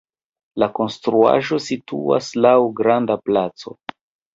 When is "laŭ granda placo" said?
2.49-3.81